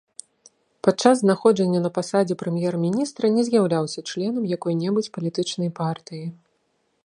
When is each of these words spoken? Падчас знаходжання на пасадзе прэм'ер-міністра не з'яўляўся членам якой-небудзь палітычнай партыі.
Падчас 0.85 1.15
знаходжання 1.19 1.79
на 1.83 1.91
пасадзе 1.97 2.37
прэм'ер-міністра 2.41 3.25
не 3.37 3.43
з'яўляўся 3.49 3.99
членам 4.13 4.43
якой-небудзь 4.55 5.11
палітычнай 5.19 5.69
партыі. 5.85 6.27